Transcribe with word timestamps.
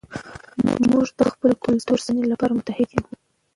موږ 0.89 1.05
د 1.17 1.19
خپل 1.33 1.51
کلتور 1.65 1.97
د 1.99 2.03
ساتنې 2.05 2.25
لپاره 2.31 2.55
متحد 2.57 2.89
یو. 2.93 3.05